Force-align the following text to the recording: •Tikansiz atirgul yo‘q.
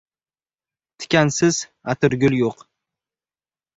•Tikansiz 1.03 1.61
atirgul 1.95 2.39
yo‘q. 2.41 2.65